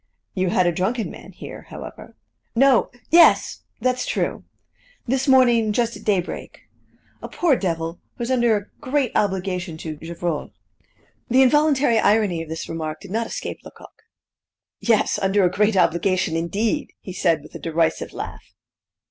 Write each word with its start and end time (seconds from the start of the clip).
"You 0.33 0.49
had 0.49 0.65
a 0.65 0.71
drunken 0.71 1.11
man 1.11 1.31
here, 1.31 1.67
however." 1.69 2.15
"No 2.55 2.89
yes 3.11 3.61
that's 3.79 4.03
true 4.07 4.45
this 5.05 5.27
morning 5.27 5.71
just 5.73 5.95
at 5.95 6.03
daybreak. 6.03 6.61
A 7.21 7.29
poor 7.29 7.55
devil, 7.55 7.99
who 8.17 8.23
is 8.23 8.31
under 8.31 8.57
a 8.57 8.65
great 8.81 9.11
obligation 9.13 9.77
to 9.77 9.97
Gevrol." 9.97 10.49
The 11.29 11.43
involuntary 11.43 11.99
irony 11.99 12.41
of 12.41 12.49
this 12.49 12.67
remark 12.67 13.01
did 13.01 13.11
not 13.11 13.27
escape 13.27 13.59
Lecoq. 13.63 14.01
"Yes, 14.79 15.19
under 15.21 15.43
a 15.45 15.51
great 15.51 15.77
obligation, 15.77 16.35
indeed!" 16.35 16.93
he 16.99 17.13
said 17.13 17.43
with 17.43 17.53
a 17.53 17.59
derisive 17.59 18.11
laugh. 18.11 18.45